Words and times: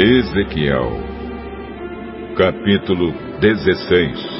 Ezequiel, 0.00 0.92
capítulo 2.36 3.12
16 3.40 4.38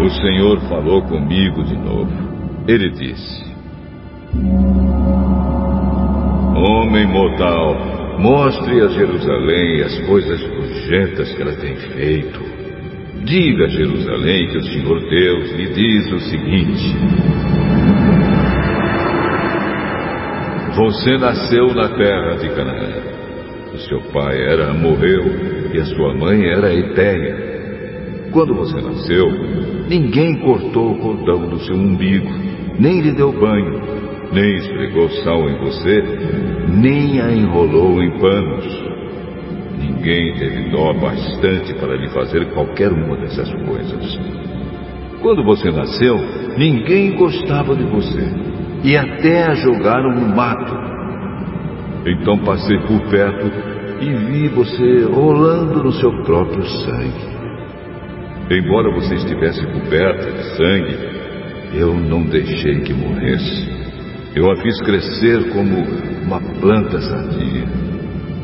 O 0.00 0.10
Senhor 0.10 0.60
falou 0.68 1.02
comigo 1.02 1.64
de 1.64 1.76
novo. 1.76 2.12
Ele 2.68 2.88
disse: 2.90 3.44
Homem 6.54 7.04
mortal, 7.08 8.16
mostre 8.20 8.80
a 8.80 8.88
Jerusalém 8.90 9.82
as 9.82 9.98
coisas 10.06 10.40
nojentas 10.40 11.32
que 11.32 11.42
ela 11.42 11.56
tem 11.56 11.74
feito. 11.74 12.40
Diga 13.24 13.64
a 13.64 13.70
Jerusalém 13.70 14.50
que 14.52 14.58
o 14.58 14.62
Senhor 14.62 15.00
Deus 15.10 15.50
lhe 15.50 15.66
diz 15.74 16.12
o 16.12 16.20
seguinte: 16.20 16.94
Você 20.76 21.16
nasceu 21.18 21.72
na 21.72 21.88
terra 21.90 22.34
de 22.34 22.48
Canaã. 22.48 22.94
O 23.72 23.78
seu 23.78 24.00
pai 24.12 24.42
era 24.42 24.70
Amorreu 24.70 25.22
e 25.72 25.78
a 25.78 25.84
sua 25.84 26.12
mãe 26.14 26.44
era 26.48 26.74
Etéia. 26.74 28.28
Quando 28.32 28.56
você 28.56 28.80
nasceu, 28.80 29.30
ninguém 29.88 30.36
cortou 30.40 30.90
o 30.90 30.98
cordão 30.98 31.48
do 31.48 31.60
seu 31.60 31.76
umbigo, 31.76 32.28
nem 32.76 33.00
lhe 33.00 33.12
deu 33.12 33.30
banho, 33.30 33.82
nem 34.32 34.56
esfregou 34.56 35.08
sal 35.22 35.48
em 35.48 35.58
você, 35.58 36.02
nem 36.68 37.20
a 37.20 37.30
enrolou 37.30 38.02
em 38.02 38.18
panos. 38.18 38.66
Ninguém 39.78 40.34
teve 40.34 40.70
dó 40.70 40.92
bastante 40.94 41.72
para 41.74 41.94
lhe 41.94 42.08
fazer 42.08 42.46
qualquer 42.46 42.90
uma 42.90 43.16
dessas 43.18 43.48
coisas. 43.64 44.18
Quando 45.22 45.44
você 45.44 45.70
nasceu, 45.70 46.16
ninguém 46.58 47.16
gostava 47.16 47.76
de 47.76 47.84
você 47.84 48.53
e 48.84 48.96
até 48.98 49.44
a 49.44 49.54
jogaram 49.54 50.14
no 50.14 50.36
mato. 50.36 50.76
Então 52.06 52.38
passei 52.44 52.78
por 52.80 53.00
perto 53.08 53.50
e 54.00 54.12
vi 54.12 54.48
você 54.48 55.04
rolando 55.04 55.82
no 55.82 55.92
seu 55.92 56.12
próprio 56.22 56.62
sangue. 56.64 57.34
Embora 58.50 58.94
você 58.94 59.14
estivesse 59.14 59.66
coberta 59.68 60.30
de 60.30 60.56
sangue, 60.56 60.98
eu 61.72 61.94
não 61.94 62.24
deixei 62.24 62.80
que 62.82 62.92
morresse. 62.92 63.72
Eu 64.36 64.50
a 64.50 64.56
fiz 64.56 64.78
crescer 64.82 65.48
como 65.50 65.78
uma 66.26 66.40
planta 66.60 67.00
sadia. 67.00 67.64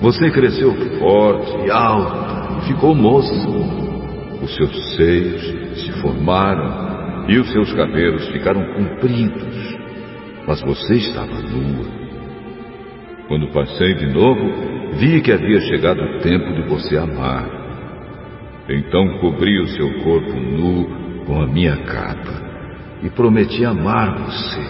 Você 0.01 0.31
cresceu 0.31 0.73
forte 0.99 1.67
e 1.67 1.71
alta 1.71 2.31
ficou 2.67 2.95
moça. 2.95 3.35
Os 4.43 4.55
seus 4.55 4.97
seios 4.97 5.43
se 5.83 5.93
formaram 6.01 7.27
e 7.29 7.39
os 7.39 7.53
seus 7.53 7.71
cabelos 7.75 8.27
ficaram 8.29 8.65
compridos 8.73 9.80
mas 10.51 10.61
você 10.63 10.95
estava 10.97 11.33
nua. 11.33 11.87
Quando 13.29 13.53
passei 13.53 13.95
de 13.95 14.07
novo, 14.07 14.51
vi 14.95 15.21
que 15.21 15.31
havia 15.31 15.61
chegado 15.61 16.03
o 16.03 16.19
tempo 16.19 16.53
de 16.55 16.63
você 16.63 16.97
amar. 16.97 17.49
Então 18.69 19.19
cobri 19.19 19.61
o 19.61 19.69
seu 19.69 20.03
corpo 20.03 20.33
nu 20.33 21.25
com 21.25 21.41
a 21.41 21.47
minha 21.47 21.77
capa 21.77 22.43
e 23.01 23.09
prometi 23.11 23.65
amar 23.65 24.19
você. 24.25 24.61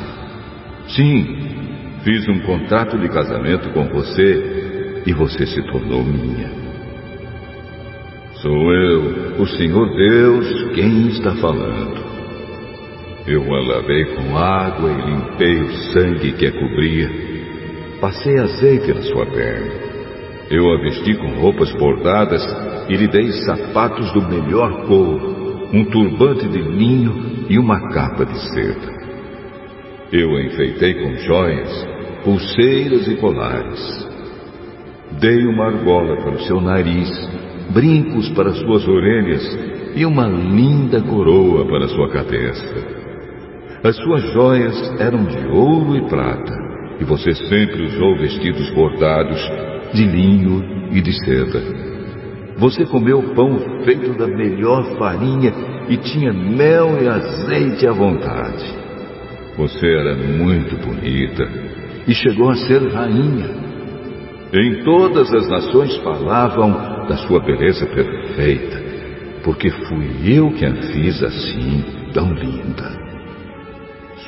Sim, 0.89 1.39
fiz 2.05 2.29
um 2.29 2.41
contrato 2.41 2.99
de 2.99 3.09
casamento 3.09 3.71
com 3.71 3.89
você 3.89 5.03
e 5.07 5.15
você 5.15 5.47
se 5.47 5.63
tornou 5.63 6.05
minha. 6.05 6.51
Sou 8.35 8.75
eu, 8.75 9.41
o 9.41 9.47
Senhor 9.47 9.97
Deus, 9.97 10.75
quem 10.75 11.09
está 11.09 11.35
falando. 11.37 12.10
Eu 13.27 13.43
a 13.55 13.61
lavei 13.61 14.05
com 14.17 14.37
água 14.37 14.91
e 14.91 15.11
limpei 15.11 15.61
o 15.61 15.73
sangue 15.93 16.33
que 16.33 16.47
a 16.47 16.53
cobria. 16.53 17.11
Passei 18.01 18.39
azeite 18.39 18.95
na 18.95 19.03
sua 19.03 19.27
pele. 19.27 19.71
Eu 20.51 20.73
a 20.73 20.81
vesti 20.81 21.15
com 21.15 21.29
roupas 21.39 21.71
bordadas 21.75 22.43
e 22.89 22.97
lhe 22.97 23.07
dei 23.09 23.31
sapatos 23.45 24.11
do 24.13 24.23
melhor 24.23 24.87
couro, 24.87 25.69
um 25.73 25.85
turbante 25.85 26.49
de 26.49 26.63
linho 26.63 27.45
e 27.49 27.59
uma 27.59 27.91
capa 27.91 28.25
de 28.25 28.39
seda. 28.53 29.01
Eu 30.11 30.35
a 30.37 30.43
enfeitei 30.43 30.95
com 30.95 31.17
joias, 31.19 31.89
pulseiras 32.25 33.07
e 33.07 33.17
colares. 33.17 34.09
Dei 35.21 35.47
uma 35.47 35.67
argola 35.67 36.17
para 36.17 36.37
o 36.37 36.41
seu 36.41 36.61
nariz, 36.61 37.11
brincos 37.69 38.31
para 38.31 38.53
suas 38.55 38.89
orelhas 38.89 39.59
e 39.95 40.07
uma 40.07 40.27
linda 40.27 41.03
coroa 41.03 41.67
para 41.67 41.87
sua 41.89 42.09
cabeça. 42.09 43.00
As 43.83 43.97
suas 43.97 44.23
joias 44.35 45.01
eram 45.01 45.25
de 45.25 45.39
ouro 45.47 45.97
e 45.97 46.07
prata, 46.07 46.53
e 47.01 47.05
você 47.05 47.33
sempre 47.35 47.83
usou 47.87 48.15
vestidos 48.19 48.69
bordados 48.75 49.41
de 49.95 50.05
linho 50.05 50.63
e 50.93 51.01
de 51.01 51.13
seda. 51.25 51.63
Você 52.59 52.85
comeu 52.85 53.23
pão 53.35 53.59
feito 53.83 54.13
da 54.19 54.27
melhor 54.27 54.85
farinha 54.99 55.51
e 55.89 55.97
tinha 55.97 56.31
mel 56.31 57.03
e 57.03 57.09
azeite 57.09 57.87
à 57.87 57.93
vontade. 57.93 58.67
Você 59.57 59.87
era 59.87 60.15
muito 60.15 60.77
bonita 60.87 61.49
e 62.07 62.15
chegou 62.15 62.51
a 62.51 62.57
ser 62.57 62.87
rainha. 62.93 63.49
Em 64.53 64.85
todas 64.85 65.33
as 65.33 65.49
nações 65.49 65.97
falavam 65.99 67.07
da 67.09 67.17
sua 67.17 67.41
beleza 67.41 67.87
perfeita, 67.87 68.83
porque 69.43 69.71
fui 69.71 70.37
eu 70.37 70.51
que 70.51 70.67
a 70.67 70.75
fiz 70.75 71.23
assim, 71.23 71.83
tão 72.13 72.31
linda. 72.35 73.10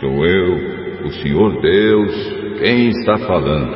Sou 0.03 0.27
eu, 0.27 1.07
o 1.07 1.13
Senhor 1.13 1.63
Deus, 1.63 2.13
quem 2.59 2.89
está 2.89 3.19
falando. 3.19 3.71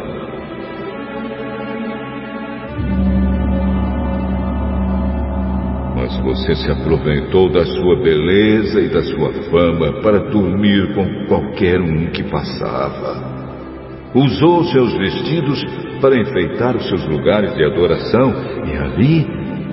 Mas 5.94 6.18
você 6.24 6.56
se 6.56 6.68
aproveitou 6.68 7.48
da 7.52 7.64
sua 7.64 8.02
beleza 8.02 8.80
e 8.80 8.88
da 8.88 9.04
sua 9.04 9.32
fama 9.52 10.02
para 10.02 10.28
dormir 10.28 10.92
com 10.96 11.26
qualquer 11.26 11.80
um 11.80 12.10
que 12.10 12.24
passava. 12.24 14.10
Usou 14.12 14.64
seus 14.64 14.98
vestidos 14.98 15.64
para 16.00 16.20
enfeitar 16.20 16.74
os 16.74 16.88
seus 16.88 17.06
lugares 17.06 17.54
de 17.54 17.62
adoração 17.62 18.34
e 18.66 18.76
ali 18.76 19.26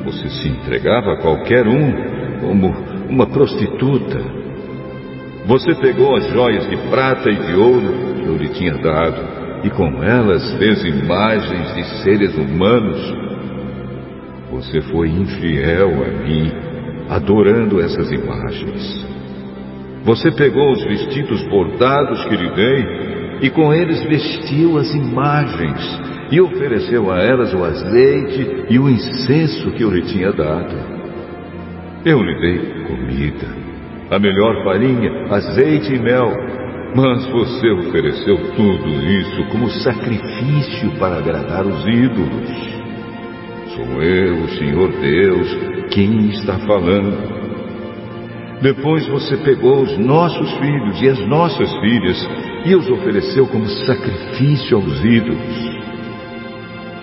você 0.06 0.30
se 0.30 0.50
entregava 0.50 1.14
a 1.14 1.18
qualquer 1.18 1.68
um 1.68 2.40
como 2.41 2.68
uma 3.09 3.25
prostituta 3.25 4.42
você 5.45 5.75
pegou 5.75 6.15
as 6.15 6.25
joias 6.29 6.69
de 6.69 6.77
prata 6.89 7.29
e 7.29 7.35
de 7.35 7.53
ouro 7.53 7.93
que 8.15 8.25
eu 8.25 8.37
lhe 8.37 8.49
tinha 8.49 8.75
dado, 8.75 9.21
e 9.63 9.69
com 9.69 10.01
elas 10.01 10.53
fez 10.57 10.83
imagens 10.85 11.75
de 11.75 11.83
seres 12.01 12.33
humanos. 12.37 12.97
Você 14.51 14.81
foi 14.81 15.09
infiel 15.09 15.89
a 15.89 16.23
mim, 16.23 16.51
adorando 17.09 17.81
essas 17.81 18.09
imagens. 18.11 19.05
Você 20.05 20.31
pegou 20.31 20.71
os 20.71 20.83
vestidos 20.83 21.43
bordados 21.49 22.23
que 22.25 22.37
lhe 22.37 22.49
dei, 22.51 23.03
e 23.41 23.49
com 23.49 23.73
eles 23.73 24.01
vestiu 24.03 24.77
as 24.77 24.93
imagens, 24.93 26.01
e 26.31 26.39
ofereceu 26.39 27.11
a 27.11 27.19
elas 27.19 27.53
o 27.53 27.63
azeite 27.63 28.65
e 28.69 28.79
o 28.79 28.89
incenso 28.89 29.71
que 29.71 29.83
eu 29.83 29.91
lhe 29.91 30.03
tinha 30.03 30.31
dado. 30.31 30.93
Eu 32.05 32.21
lhe 32.21 32.39
dei 32.39 32.85
comida 32.85 33.62
a 34.13 34.19
melhor 34.19 34.63
farinha, 34.63 35.25
azeite 35.29 35.94
e 35.94 36.00
mel. 36.00 36.31
Mas 36.96 37.25
você 37.25 37.72
ofereceu 37.72 38.38
tudo 38.56 38.88
isso 38.88 39.44
como 39.46 39.69
sacrifício 39.69 40.91
para 41.00 41.18
agradar 41.18 41.66
os 41.66 41.84
ídolos. 41.88 42.73
Sou 43.75 44.03
eu, 44.03 44.44
o 44.44 44.50
Senhor 44.50 44.91
Deus, 44.91 45.57
quem 45.90 46.29
está 46.29 46.59
falando. 46.59 47.34
Depois 48.62 49.07
você 49.07 49.35
pegou 49.38 49.81
os 49.81 49.97
nossos 49.97 50.52
filhos 50.59 51.02
e 51.02 51.09
as 51.09 51.28
nossas 51.28 51.72
filhas 51.79 52.29
e 52.66 52.76
os 52.76 52.87
ofereceu 52.90 53.47
como 53.47 53.66
sacrifício 53.66 54.78
aos 54.78 55.03
ídolos. 55.03 55.73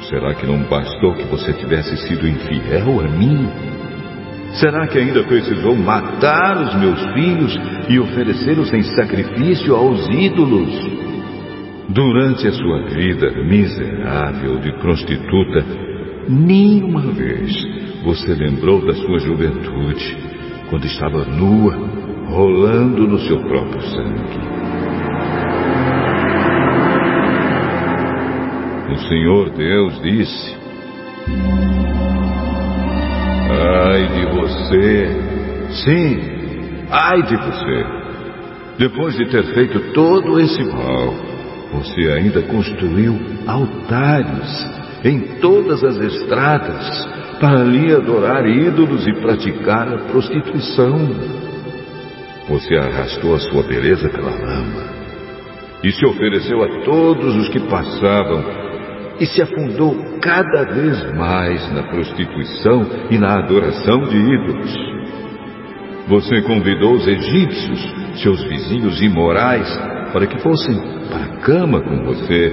Será 0.08 0.34
que 0.34 0.46
não 0.46 0.62
bastou 0.62 1.14
que 1.14 1.25
você 1.25 1.52
tivesse 1.55 1.96
sido 2.06 2.26
infiel 2.26 3.00
a 3.00 3.08
mim? 3.08 3.80
Será 4.55 4.87
que 4.88 4.99
ainda 4.99 5.23
precisou 5.25 5.76
matar 5.76 6.61
os 6.62 6.75
meus 6.81 7.00
filhos 7.12 7.58
e 7.88 7.99
oferecê-los 8.00 8.73
em 8.73 8.82
sacrifício 8.82 9.76
aos 9.76 10.08
ídolos? 10.08 10.70
Durante 11.88 12.49
a 12.49 12.52
sua 12.52 12.82
vida 12.88 13.31
miserável 13.44 14.58
de 14.58 14.73
prostituta, 14.81 15.64
nenhuma 16.29 17.02
vez 17.12 17.52
você 18.05 18.35
lembrou 18.35 18.85
da 18.85 18.94
sua 18.94 19.19
juventude, 19.20 20.17
quando 20.69 20.85
estava 20.85 21.25
nua, 21.25 21.75
rolando 22.29 23.06
no 23.06 23.19
seu 23.20 23.38
próprio 23.41 23.82
sangue. 23.82 24.61
O 28.93 28.99
Senhor 29.08 29.50
Deus 29.50 30.03
disse: 30.03 30.56
Ai 33.50 34.06
de 34.08 34.26
você. 34.26 35.08
Sim, 35.85 36.19
ai 36.91 37.23
de 37.23 37.37
você. 37.37 37.87
Depois 38.79 39.17
de 39.17 39.26
ter 39.26 39.44
feito 39.55 39.93
todo 39.93 40.38
esse 40.41 40.62
mal, 40.64 41.14
você 41.73 42.12
ainda 42.12 42.43
construiu 42.43 43.19
altares 43.47 44.67
em 45.05 45.20
todas 45.41 45.82
as 45.82 45.97
estradas 45.97 47.08
para 47.41 47.61
ali 47.61 47.93
adorar 47.93 48.47
ídolos 48.47 49.06
e 49.06 49.14
praticar 49.14 49.88
a 49.93 49.99
prostituição. 49.99 50.99
Você 52.49 52.75
arrastou 52.76 53.35
a 53.35 53.41
sua 53.41 53.62
beleza 53.62 54.08
pela 54.08 54.31
lama 54.31 54.91
e 55.82 55.91
se 55.91 56.05
ofereceu 56.05 56.62
a 56.62 56.85
todos 56.85 57.37
os 57.37 57.49
que 57.49 57.61
passavam 57.61 58.69
e 59.20 59.26
se 59.26 59.43
afundou 59.43 59.94
cada 60.22 60.64
vez 60.64 61.14
mais 61.14 61.70
na 61.72 61.82
prostituição 61.82 62.87
e 63.11 63.19
na 63.19 63.38
adoração 63.38 64.00
de 64.05 64.17
ídolos. 64.17 64.75
Você 66.08 66.40
convidou 66.43 66.94
os 66.94 67.06
egípcios, 67.06 67.94
seus 68.22 68.43
vizinhos 68.44 69.00
imorais, 69.02 69.69
para 70.12 70.26
que 70.26 70.38
fossem 70.40 70.75
para 71.08 71.25
a 71.25 71.37
cama 71.43 71.82
com 71.82 72.02
você, 72.05 72.52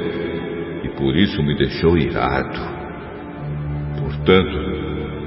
e 0.84 0.90
por 0.90 1.16
isso 1.16 1.42
me 1.42 1.56
deixou 1.56 1.98
irado. 1.98 2.60
Portanto, 4.00 4.58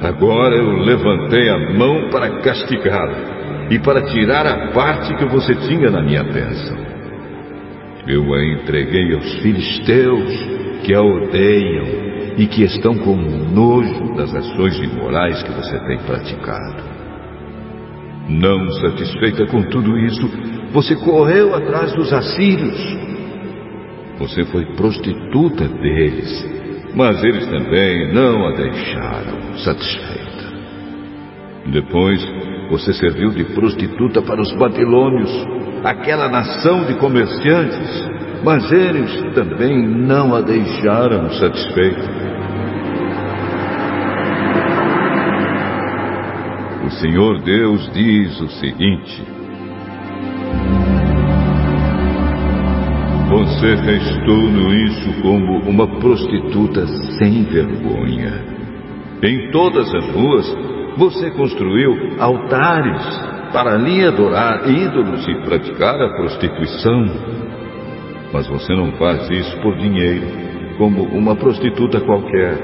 agora 0.03 0.55
eu 0.55 0.77
levantei 0.77 1.49
a 1.49 1.73
mão 1.73 2.11
para 2.11 2.41
castigá-la 2.43 3.69
e 3.71 3.79
para 3.79 4.03
tirar 4.03 4.47
a 4.47 4.73
parte 4.73 5.15
que 5.17 5.25
você 5.25 5.55
tinha 5.55 5.91
na 5.91 6.03
minha 6.03 6.23
bênção. 6.23 6.77
Eu 8.07 8.33
a 8.35 8.45
entreguei 8.45 9.15
aos 9.15 9.41
filisteus, 9.41 10.60
que 10.81 10.95
a 10.95 11.03
odeiam 11.03 12.11
e 12.37 12.47
que 12.47 12.63
estão 12.65 12.97
com 12.97 13.17
nojo 13.17 14.15
das 14.15 14.35
ações 14.35 14.79
imorais 14.79 15.43
que 15.43 15.53
você 15.53 15.79
tem 15.87 15.99
praticado. 15.99 16.83
Não 18.29 18.71
satisfeita 18.71 19.47
com 19.47 19.63
tudo 19.65 19.99
isso, 19.99 20.31
você 20.73 20.95
correu 20.97 21.55
atrás 21.55 21.93
dos 21.95 22.13
assírios. 22.13 22.79
Você 24.19 24.45
foi 24.45 24.65
prostituta 24.77 25.67
deles, 25.67 26.47
mas 26.95 27.23
eles 27.25 27.47
também 27.47 28.13
não 28.13 28.47
a 28.47 28.53
deixaram 28.53 29.59
satisfeita. 29.59 30.21
Depois, 31.73 32.25
você 32.71 32.93
serviu 32.93 33.31
de 33.31 33.45
prostituta 33.45 34.23
para 34.23 34.41
os 34.41 34.53
babilônios, 34.53 35.31
aquela 35.85 36.29
nação 36.29 36.85
de 36.85 36.95
comerciantes 36.95 38.20
mas 38.43 38.71
eles 38.73 39.35
também 39.35 39.87
não 39.87 40.35
a 40.35 40.41
deixaram 40.41 41.31
satisfeita. 41.31 42.21
O 46.87 46.91
Senhor 46.91 47.41
Deus 47.43 47.91
diz 47.93 48.41
o 48.41 48.49
seguinte: 48.49 49.23
Você 53.29 53.77
fez 53.85 54.17
tudo 54.25 54.75
isso 54.75 55.23
como 55.23 55.61
uma 55.61 55.87
prostituta 56.01 56.87
sem 57.19 57.45
vergonha. 57.45 58.45
Em 59.23 59.51
todas 59.53 59.95
as 59.95 60.07
ruas, 60.09 60.57
você 60.97 61.31
construiu 61.31 61.93
altares 62.19 63.07
para 63.53 63.75
ali 63.75 64.05
adorar 64.05 64.69
ídolos 64.69 65.27
e 65.29 65.35
praticar 65.45 65.95
a 66.01 66.17
prostituição. 66.17 67.05
Mas 68.33 68.47
você 68.47 68.75
não 68.75 68.93
faz 68.93 69.29
isso 69.31 69.57
por 69.61 69.77
dinheiro, 69.77 70.27
como 70.79 71.03
uma 71.05 71.35
prostituta 71.35 72.01
qualquer. 72.01 72.59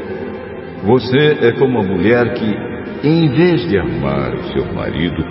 Você 0.84 1.38
é 1.42 1.52
como 1.52 1.80
uma 1.80 1.82
mulher 1.82 2.34
que, 2.34 3.06
em 3.06 3.28
vez 3.28 3.68
de 3.68 3.78
amar 3.78 4.34
o 4.34 4.44
seu 4.52 4.72
marido, 4.72 5.24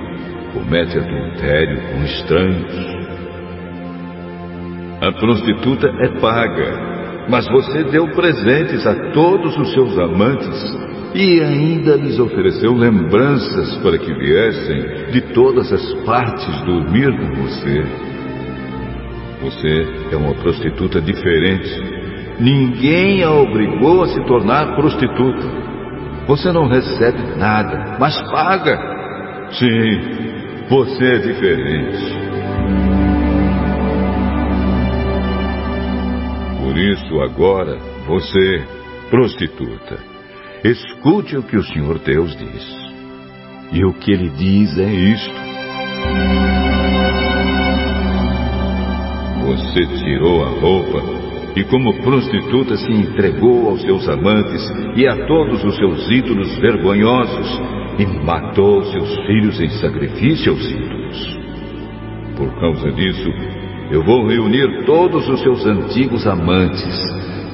comete 0.53 0.97
adultério 0.97 1.81
com 1.81 2.03
estranhos. 2.03 2.95
A 5.01 5.11
prostituta 5.11 5.87
é 5.87 6.19
paga, 6.19 7.27
mas 7.29 7.47
você 7.47 7.83
deu 7.85 8.07
presentes 8.09 8.85
a 8.85 9.11
todos 9.11 9.57
os 9.57 9.71
seus 9.73 9.97
amantes 9.97 10.77
e 11.13 11.41
ainda 11.41 11.95
lhes 11.95 12.19
ofereceu 12.19 12.73
lembranças 12.73 13.77
para 13.77 13.97
que 13.97 14.13
viessem 14.13 15.11
de 15.11 15.21
todas 15.33 15.71
as 15.71 15.93
partes 16.05 16.61
dormir 16.65 17.09
com 17.17 17.35
você. 17.41 18.14
Você 19.41 19.87
é 20.11 20.15
uma 20.15 20.33
prostituta 20.35 21.01
diferente. 21.01 21.69
Ninguém 22.39 23.23
a 23.23 23.31
obrigou 23.31 24.03
a 24.03 24.07
se 24.07 24.21
tornar 24.25 24.75
prostituta. 24.75 25.65
Você 26.27 26.51
não 26.51 26.67
recebe 26.67 27.35
nada, 27.37 27.97
mas 27.99 28.19
paga. 28.31 28.77
Sim, 29.51 30.01
você 30.69 31.05
é 31.05 31.17
diferente. 31.19 32.25
Por 36.59 36.77
isso, 36.77 37.21
agora, 37.21 37.77
você, 38.07 38.65
prostituta, 39.09 39.99
escute 40.63 41.37
o 41.37 41.43
que 41.43 41.57
o 41.57 41.63
Senhor 41.63 41.99
Deus 41.99 42.35
diz. 42.35 42.85
E 43.71 43.85
o 43.85 43.93
que 43.93 44.11
ele 44.11 44.29
diz 44.29 44.77
é 44.79 44.91
isto. 44.91 45.44
Você 49.75 49.85
tirou 49.87 50.41
a 50.41 50.51
roupa 50.51 51.03
e, 51.53 51.63
como 51.65 52.01
prostituta, 52.01 52.77
se 52.77 52.89
entregou 52.93 53.67
aos 53.67 53.81
seus 53.81 54.07
amantes 54.07 54.63
e 54.95 55.05
a 55.05 55.27
todos 55.27 55.61
os 55.65 55.75
seus 55.75 56.09
ídolos 56.09 56.57
vergonhosos 56.59 57.61
e 57.99 58.05
matou 58.23 58.85
seus 58.85 59.13
filhos 59.27 59.59
em 59.59 59.67
sacrifício 59.67 60.53
aos 60.53 60.65
ídolos. 60.71 61.39
Por 62.37 62.57
causa 62.57 62.89
disso, 62.93 63.29
eu 63.91 64.01
vou 64.01 64.25
reunir 64.25 64.85
todos 64.85 65.27
os 65.27 65.41
seus 65.41 65.65
antigos 65.65 66.25
amantes, 66.25 66.97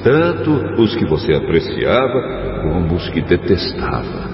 tanto 0.04 0.80
os 0.80 0.94
que 0.94 1.04
você 1.04 1.34
apreciava 1.34 2.62
como 2.62 2.94
os 2.94 3.08
que 3.08 3.20
detestava. 3.20 4.30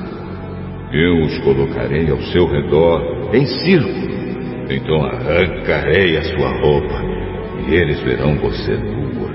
Eu 0.92 1.22
os 1.22 1.38
colocarei 1.38 2.10
ao 2.10 2.20
seu 2.20 2.46
redor 2.48 3.30
em 3.32 3.46
círculo, 3.46 4.68
então 4.68 5.06
arrancarei 5.06 6.18
a 6.18 6.24
sua 6.24 6.50
roupa 6.60 7.17
eles 7.74 8.00
verão 8.00 8.36
você 8.36 8.76
nua. 8.76 9.30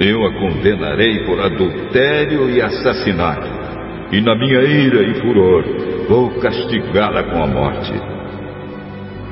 Eu 0.00 0.24
a 0.26 0.32
condenarei 0.34 1.24
por 1.24 1.40
adultério 1.40 2.50
e 2.50 2.60
assassinato, 2.60 3.48
e 4.10 4.20
na 4.20 4.34
minha 4.34 4.62
ira 4.62 5.02
e 5.02 5.14
furor 5.20 5.64
vou 6.08 6.30
castigá-la 6.40 7.22
com 7.24 7.42
a 7.42 7.46
morte. 7.46 7.92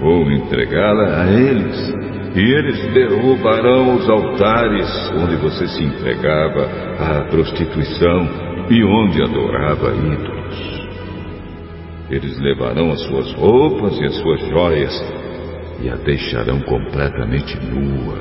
Vou 0.00 0.30
entregá-la 0.30 1.22
a 1.22 1.30
eles, 1.30 1.94
e 2.34 2.40
eles 2.40 2.92
derrubarão 2.92 3.96
os 3.96 4.08
altares 4.08 5.12
onde 5.16 5.36
você 5.36 5.66
se 5.66 5.84
entregava 5.84 6.68
à 6.98 7.24
prostituição 7.28 8.28
e 8.70 8.84
onde 8.84 9.22
adorava 9.22 9.92
ídolos. 9.92 10.80
Eles 12.10 12.38
levarão 12.40 12.90
as 12.90 13.00
suas 13.02 13.32
roupas 13.34 13.98
e 14.00 14.04
as 14.04 14.14
suas 14.16 14.40
joias 14.48 15.19
e 15.82 15.88
a 15.88 15.96
deixarão 15.96 16.60
completamente 16.60 17.58
nua. 17.58 18.18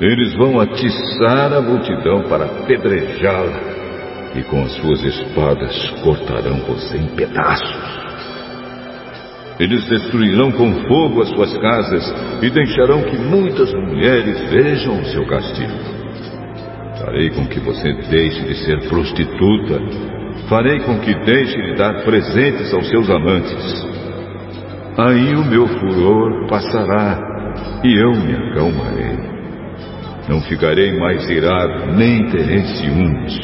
Eles 0.00 0.34
vão 0.34 0.58
atiçar 0.60 1.52
a 1.52 1.60
multidão 1.60 2.24
para 2.28 2.46
apedrejá-la 2.46 3.74
e 4.34 4.42
com 4.42 4.62
as 4.62 4.72
suas 4.72 5.02
espadas 5.04 5.90
cortarão 6.02 6.56
você 6.66 6.96
em 6.96 7.06
pedaços. 7.14 8.04
Eles 9.58 9.84
destruirão 9.88 10.50
com 10.50 10.72
fogo 10.88 11.22
as 11.22 11.28
suas 11.28 11.56
casas 11.58 12.12
e 12.42 12.50
deixarão 12.50 13.02
que 13.04 13.16
muitas 13.16 13.72
mulheres 13.72 14.50
vejam 14.50 15.00
o 15.00 15.04
seu 15.04 15.24
castigo. 15.26 15.94
Farei 16.98 17.30
com 17.30 17.46
que 17.46 17.60
você 17.60 17.92
deixe 18.10 18.42
de 18.42 18.54
ser 18.64 18.88
prostituta. 18.88 19.80
Farei 20.48 20.80
com 20.80 20.98
que 20.98 21.14
deixe 21.24 21.54
de 21.54 21.76
dar 21.76 22.02
presentes 22.02 22.74
aos 22.74 22.88
seus 22.88 23.08
amantes. 23.08 23.93
Aí 24.96 25.34
o 25.34 25.44
meu 25.44 25.66
furor 25.66 26.46
passará 26.46 27.18
e 27.82 28.00
eu 28.00 28.12
me 28.12 28.32
acalmarei. 28.32 29.34
Não 30.28 30.40
ficarei 30.42 30.96
mais 30.98 31.28
irado, 31.28 31.92
nem 31.96 32.30
terei 32.30 32.64
ciúmes. 32.64 33.40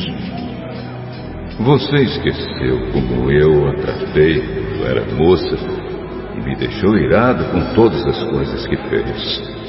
Você 1.59 1.97
esqueceu 1.97 2.93
como 2.93 3.31
eu 3.31 3.69
a 3.69 3.75
tratei 3.75 4.41
quando 4.41 4.87
era 4.87 5.15
moça 5.15 5.57
e 6.37 6.41
me 6.41 6.57
deixou 6.57 6.97
irado 6.97 7.45
com 7.47 7.75
todas 7.75 8.07
as 8.07 8.25
coisas 8.31 8.67
que 8.67 8.77
fez. 8.89 9.61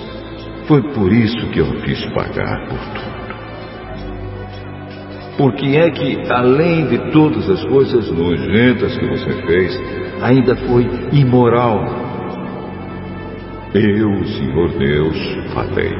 Foi 0.68 0.82
por 0.94 1.12
isso 1.12 1.50
que 1.50 1.60
eu 1.60 1.66
fiz 1.82 2.06
pagar 2.14 2.68
por 2.68 2.80
tudo. 2.94 3.12
Porque 5.38 5.66
é 5.78 5.90
que, 5.90 6.32
além 6.32 6.88
de 6.88 7.12
todas 7.12 7.50
as 7.50 7.64
coisas 7.66 8.10
nojentas 8.12 8.98
que 8.98 9.08
você 9.08 9.34
fez, 9.48 10.11
ainda 10.22 10.56
foi 10.56 10.88
imoral. 11.12 11.84
Eu, 13.74 14.26
Senhor 14.26 14.70
Deus, 14.78 15.18
falei. 15.54 15.92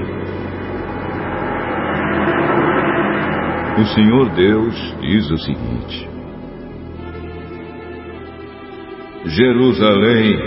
O 3.78 3.86
Senhor 3.86 4.30
Deus 4.32 4.96
diz 5.02 5.32
o 5.32 5.38
seguinte: 5.38 6.10
Jerusalém, 9.26 10.38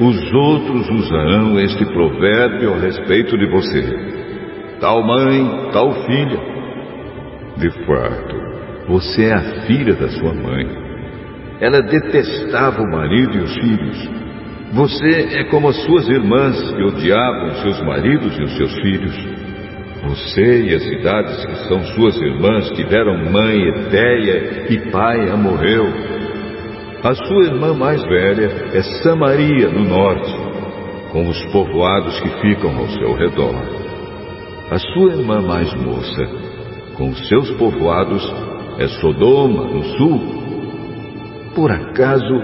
os 0.00 0.32
outros 0.32 0.90
usarão 0.90 1.58
este 1.58 1.84
provérbio 1.86 2.74
a 2.74 2.78
respeito 2.78 3.36
de 3.38 3.46
você. 3.46 4.16
tal 4.78 5.02
mãe, 5.02 5.70
tal 5.72 5.90
filha. 6.04 6.56
De 7.56 7.70
fato, 7.86 8.36
você 8.88 9.24
é 9.24 9.32
a 9.32 9.66
filha 9.66 9.94
da 9.94 10.08
sua 10.08 10.34
mãe. 10.34 10.85
Ela 11.60 11.80
detestava 11.82 12.82
o 12.82 12.90
marido 12.90 13.36
e 13.36 13.42
os 13.42 13.54
filhos. 13.54 14.10
Você 14.72 15.38
é 15.38 15.44
como 15.44 15.68
as 15.68 15.76
suas 15.84 16.08
irmãs 16.08 16.72
que 16.72 16.82
odiavam 16.82 17.54
seus 17.62 17.80
maridos 17.82 18.36
e 18.38 18.42
os 18.42 18.56
seus 18.56 18.74
filhos. 18.80 19.36
Você 20.08 20.66
e 20.66 20.74
as 20.74 20.82
cidades 20.82 21.44
que 21.46 21.68
são 21.68 21.82
suas 21.94 22.16
irmãs 22.20 22.70
tiveram 22.72 23.30
mãe 23.30 23.68
Etéia 23.68 24.66
e 24.70 24.90
pai 24.90 25.30
Amorreu. 25.30 25.86
A 27.02 27.14
sua 27.14 27.44
irmã 27.44 27.72
mais 27.74 28.02
velha 28.02 28.50
é 28.72 28.82
Samaria, 29.02 29.68
no 29.68 29.84
norte, 29.84 30.32
com 31.12 31.28
os 31.28 31.44
povoados 31.52 32.20
que 32.20 32.28
ficam 32.40 32.76
ao 32.76 32.88
seu 32.88 33.14
redor. 33.14 33.54
A 34.70 34.78
sua 34.78 35.12
irmã 35.12 35.40
mais 35.40 35.72
moça, 35.74 36.26
com 36.94 37.08
os 37.08 37.28
seus 37.28 37.50
povoados, 37.52 38.22
é 38.78 38.88
Sodoma, 38.88 39.64
no 39.64 39.84
sul. 39.96 40.35
Por 41.56 41.72
acaso 41.72 42.42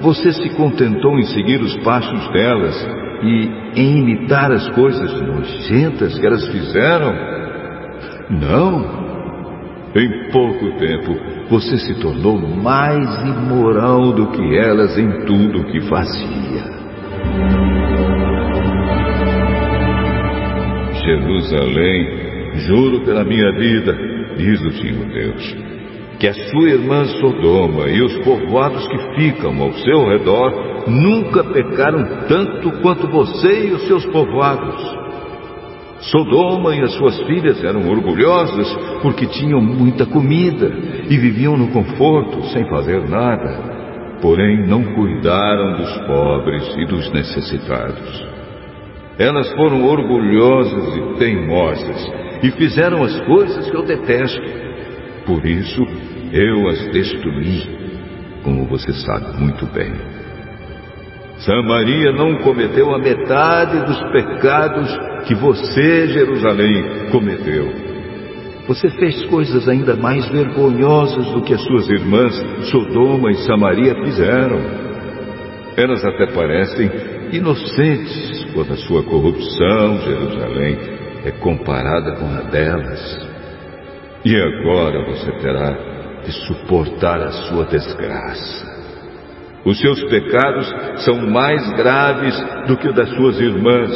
você 0.00 0.32
se 0.32 0.50
contentou 0.56 1.16
em 1.16 1.22
seguir 1.26 1.60
os 1.60 1.76
passos 1.78 2.28
delas 2.32 2.74
e 3.22 3.80
em 3.80 3.98
imitar 3.98 4.50
as 4.50 4.68
coisas 4.70 5.12
nojentas 5.22 6.18
que 6.18 6.26
elas 6.26 6.44
fizeram? 6.48 7.14
Não. 8.28 9.08
Em 9.94 10.30
pouco 10.32 10.72
tempo, 10.72 11.16
você 11.48 11.78
se 11.78 12.00
tornou 12.00 12.36
mais 12.36 13.08
imoral 13.22 14.12
do 14.12 14.26
que 14.32 14.56
elas 14.58 14.98
em 14.98 15.24
tudo 15.24 15.60
o 15.60 15.64
que 15.64 15.80
fazia. 15.82 16.64
Jerusalém, 21.04 22.58
juro 22.66 23.04
pela 23.04 23.24
minha 23.24 23.52
vida, 23.52 23.96
diz 24.36 24.60
o 24.60 24.72
Senhor 24.72 25.06
Deus, 25.06 25.67
que 26.18 26.26
a 26.26 26.34
sua 26.34 26.68
irmã 26.68 27.04
Sodoma 27.04 27.88
e 27.88 28.02
os 28.02 28.16
povoados 28.18 28.86
que 28.88 28.98
ficam 29.14 29.62
ao 29.62 29.72
seu 29.72 30.08
redor 30.08 30.88
nunca 30.88 31.44
pecaram 31.44 32.26
tanto 32.28 32.72
quanto 32.80 33.06
você 33.08 33.68
e 33.68 33.72
os 33.72 33.86
seus 33.86 34.04
povoados. 34.06 34.98
Sodoma 36.00 36.76
e 36.76 36.80
as 36.80 36.92
suas 36.94 37.20
filhas 37.22 37.62
eram 37.62 37.88
orgulhosas 37.88 38.68
porque 39.02 39.26
tinham 39.26 39.60
muita 39.60 40.06
comida 40.06 40.72
e 41.08 41.16
viviam 41.16 41.56
no 41.56 41.68
conforto 41.68 42.42
sem 42.46 42.68
fazer 42.68 43.08
nada, 43.08 44.18
porém 44.20 44.66
não 44.66 44.82
cuidaram 44.94 45.76
dos 45.76 45.98
pobres 46.06 46.76
e 46.78 46.86
dos 46.86 47.10
necessitados. 47.12 48.26
Elas 49.18 49.52
foram 49.54 49.84
orgulhosas 49.84 50.96
e 50.96 51.18
teimosas 51.18 52.12
e 52.42 52.50
fizeram 52.52 53.02
as 53.02 53.20
coisas 53.22 53.68
que 53.68 53.76
eu 53.76 53.82
detesto. 53.84 54.57
Por 55.28 55.44
isso 55.44 55.86
eu 56.32 56.68
as 56.68 56.88
destruí, 56.88 57.62
como 58.42 58.64
você 58.64 58.94
sabe 58.94 59.38
muito 59.38 59.66
bem. 59.66 59.92
Samaria 61.40 62.12
não 62.12 62.38
cometeu 62.38 62.94
a 62.94 62.98
metade 62.98 63.78
dos 63.84 64.02
pecados 64.10 64.88
que 65.26 65.34
você, 65.34 66.08
Jerusalém, 66.08 67.10
cometeu. 67.12 67.70
Você 68.68 68.88
fez 68.92 69.26
coisas 69.26 69.68
ainda 69.68 69.94
mais 69.94 70.26
vergonhosas 70.28 71.30
do 71.32 71.42
que 71.42 71.52
as 71.52 71.62
suas 71.62 71.90
irmãs 71.90 72.34
Sodoma 72.70 73.30
e 73.30 73.36
Samaria 73.44 73.94
fizeram. 74.02 74.58
Elas 75.76 76.02
até 76.06 76.32
parecem 76.32 76.90
inocentes 77.32 78.46
quando 78.54 78.72
a 78.72 78.76
sua 78.78 79.02
corrupção, 79.02 80.00
Jerusalém, 80.00 80.78
é 81.26 81.30
comparada 81.32 82.16
com 82.16 82.26
a 82.34 82.40
delas. 82.50 83.27
E 84.24 84.36
agora 84.36 85.04
você 85.04 85.30
terá 85.40 85.76
de 86.24 86.32
suportar 86.46 87.20
a 87.20 87.30
sua 87.30 87.64
desgraça. 87.66 88.78
Os 89.64 89.78
seus 89.80 90.02
pecados 90.04 90.74
são 91.04 91.26
mais 91.30 91.68
graves 91.74 92.34
do 92.66 92.76
que 92.76 92.88
o 92.88 92.92
das 92.92 93.10
suas 93.10 93.40
irmãs, 93.40 93.90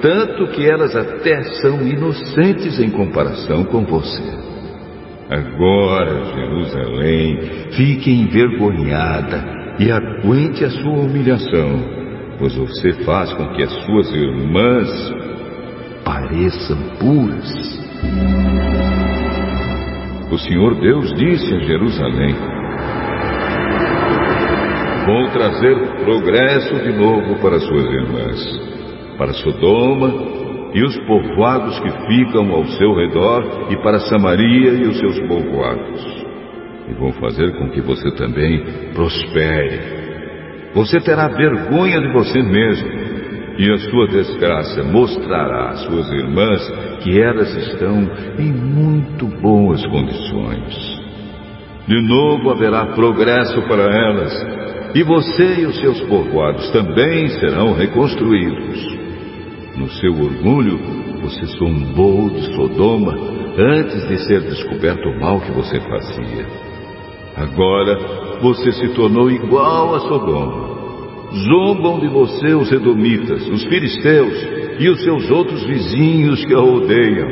tanto 0.00 0.48
que 0.48 0.68
elas 0.68 0.94
até 0.94 1.42
são 1.60 1.80
inocentes 1.86 2.78
em 2.78 2.90
comparação 2.90 3.64
com 3.64 3.84
você. 3.84 4.22
Agora, 5.30 6.24
Jerusalém, 6.34 7.38
fique 7.70 8.10
envergonhada 8.10 9.74
e 9.78 9.90
aguente 9.90 10.64
a 10.64 10.70
sua 10.70 10.92
humilhação, 10.92 11.82
pois 12.38 12.54
você 12.54 12.92
faz 13.04 13.32
com 13.32 13.48
que 13.54 13.62
as 13.62 13.72
suas 13.84 14.12
irmãs 14.12 14.88
pareçam 16.04 16.76
puras. 17.00 18.73
O 20.34 20.38
Senhor 20.38 20.74
Deus 20.80 21.14
disse 21.14 21.54
a 21.54 21.58
Jerusalém: 21.60 22.34
Vou 25.06 25.28
trazer 25.28 25.76
progresso 26.04 26.74
de 26.74 26.92
novo 26.92 27.40
para 27.40 27.60
suas 27.60 27.84
irmãs, 27.84 29.16
para 29.16 29.32
Sodoma 29.34 30.12
e 30.74 30.82
os 30.82 30.98
povoados 31.06 31.78
que 31.78 31.90
ficam 32.08 32.50
ao 32.50 32.64
seu 32.64 32.96
redor, 32.96 33.68
e 33.70 33.76
para 33.76 34.00
Samaria 34.00 34.72
e 34.72 34.88
os 34.88 34.98
seus 34.98 35.20
povoados. 35.20 36.26
E 36.88 36.94
vou 36.94 37.12
fazer 37.12 37.56
com 37.56 37.70
que 37.70 37.80
você 37.80 38.10
também 38.16 38.90
prospere. 38.92 39.80
Você 40.74 40.98
terá 40.98 41.28
vergonha 41.28 42.00
de 42.00 42.12
você 42.12 42.42
mesmo, 42.42 42.90
e 43.58 43.70
a 43.70 43.78
sua 43.78 44.08
desgraça 44.08 44.82
mostrará 44.82 45.70
às 45.70 45.80
suas 45.84 46.10
irmãs 46.10 46.68
que 47.02 47.20
elas 47.20 47.54
estão 47.54 48.10
em 48.38 48.52
muito 48.52 49.26
boas 49.40 49.84
condições. 49.86 51.04
De 51.86 52.00
novo 52.00 52.50
haverá 52.50 52.86
progresso 52.94 53.60
para 53.62 53.84
elas, 53.84 54.32
e 54.94 55.02
você 55.02 55.60
e 55.60 55.66
os 55.66 55.78
seus 55.78 56.00
povoados 56.02 56.70
também 56.70 57.28
serão 57.28 57.74
reconstruídos. 57.74 59.04
No 59.76 59.88
seu 59.90 60.12
orgulho, 60.12 60.78
você 61.20 61.44
zombou 61.58 62.30
de 62.30 62.54
Sodoma 62.54 63.14
antes 63.58 64.08
de 64.08 64.18
ser 64.26 64.40
descoberto 64.42 65.08
o 65.08 65.20
mal 65.20 65.40
que 65.40 65.50
você 65.52 65.80
fazia. 65.80 66.46
Agora 67.36 68.40
você 68.40 68.72
se 68.72 68.88
tornou 68.94 69.30
igual 69.30 69.94
a 69.94 70.00
Sodoma. 70.00 70.83
Zombam 71.34 71.98
de 71.98 72.08
você 72.08 72.54
os 72.54 72.70
Edomitas, 72.70 73.46
os 73.48 73.64
Filisteus 73.64 74.34
e 74.78 74.88
os 74.88 75.02
seus 75.02 75.30
outros 75.30 75.64
vizinhos 75.64 76.44
que 76.44 76.54
a 76.54 76.60
odeiam. 76.60 77.28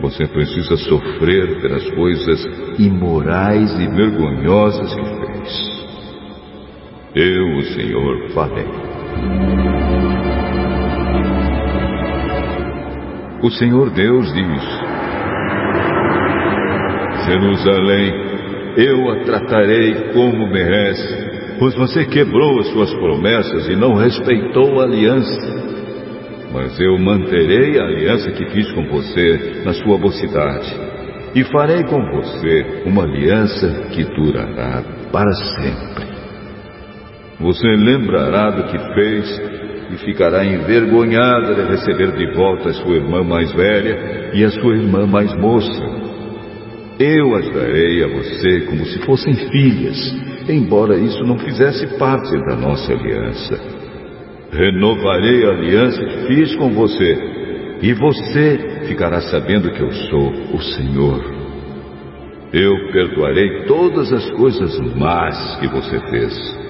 Você 0.00 0.26
precisa 0.26 0.76
sofrer 0.76 1.60
pelas 1.60 1.90
coisas 1.90 2.46
imorais 2.78 3.78
e 3.78 3.86
vergonhosas 3.88 4.94
que 4.94 5.02
fez. 5.02 5.78
Eu, 7.14 7.58
o 7.58 7.62
Senhor, 7.62 8.28
falei. 8.30 8.66
O 13.42 13.50
Senhor 13.50 13.90
Deus 13.90 14.32
diz: 14.32 14.62
Jerusalém, 17.26 18.12
eu 18.76 19.10
a 19.10 19.24
tratarei 19.24 20.12
como 20.12 20.46
merece, 20.46 21.27
pois 21.58 21.74
você 21.74 22.04
quebrou 22.04 22.60
as 22.60 22.68
suas 22.68 22.92
promessas 22.94 23.68
e 23.68 23.76
não 23.76 23.94
respeitou 23.94 24.80
a 24.80 24.84
aliança. 24.84 25.58
Mas 26.52 26.78
eu 26.80 26.98
manterei 26.98 27.78
a 27.78 27.84
aliança 27.84 28.30
que 28.30 28.46
fiz 28.50 28.70
com 28.72 28.86
você 28.88 29.62
na 29.64 29.72
sua 29.74 29.98
mocidade, 29.98 30.74
e 31.34 31.44
farei 31.44 31.84
com 31.84 32.00
você 32.10 32.82
uma 32.86 33.02
aliança 33.02 33.88
que 33.90 34.04
durará 34.04 34.82
para 35.12 35.32
sempre. 35.32 36.08
Você 37.40 37.68
lembrará 37.68 38.50
do 38.50 38.64
que 38.64 38.78
fez 38.94 39.42
e 39.92 39.96
ficará 40.04 40.44
envergonhada 40.44 41.54
de 41.54 41.70
receber 41.70 42.12
de 42.12 42.34
volta 42.34 42.70
a 42.70 42.74
sua 42.74 42.96
irmã 42.96 43.22
mais 43.22 43.52
velha 43.52 44.30
e 44.34 44.44
a 44.44 44.50
sua 44.50 44.74
irmã 44.74 45.06
mais 45.06 45.32
moça. 45.36 45.82
Eu 46.98 47.36
as 47.36 47.48
darei 47.52 48.02
a 48.02 48.08
você 48.08 48.62
como 48.62 48.84
se 48.84 48.98
fossem 49.04 49.34
filhas, 49.34 50.27
embora 50.52 50.96
isso 50.96 51.22
não 51.24 51.38
fizesse 51.38 51.86
parte 51.98 52.36
da 52.46 52.56
nossa 52.56 52.92
aliança. 52.92 53.60
Renovarei 54.50 55.44
a 55.44 55.50
aliança 55.50 56.04
que 56.04 56.26
fiz 56.26 56.56
com 56.56 56.70
você, 56.70 57.18
e 57.82 57.92
você 57.94 58.84
ficará 58.86 59.20
sabendo 59.20 59.70
que 59.70 59.80
eu 59.80 59.92
sou 59.92 60.32
o 60.54 60.60
Senhor. 60.60 61.38
Eu 62.52 62.90
perdoarei 62.92 63.64
todas 63.66 64.12
as 64.12 64.30
coisas 64.30 64.78
más 64.96 65.56
que 65.60 65.68
você 65.68 66.00
fez 66.10 66.68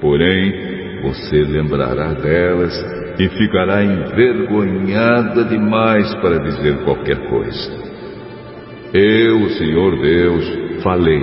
Porém, 0.00 1.00
você 1.02 1.42
lembrará 1.42 2.12
delas 2.12 2.74
e 3.18 3.28
ficará 3.28 3.82
envergonhada 3.82 5.44
demais 5.44 6.14
para 6.16 6.38
dizer 6.38 6.84
qualquer 6.84 7.28
coisa. 7.28 7.86
Eu, 8.92 9.42
o 9.42 9.50
Senhor 9.50 9.98
Deus, 10.00 10.82
falei 10.82 11.22